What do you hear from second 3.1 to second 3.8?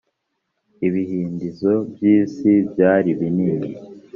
binini